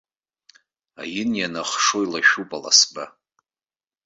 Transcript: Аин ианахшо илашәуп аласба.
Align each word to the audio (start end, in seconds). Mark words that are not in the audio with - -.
Аин 1.01 1.31
ианахшо 1.41 1.97
илашәуп 2.05 2.49
аласба. 2.57 3.05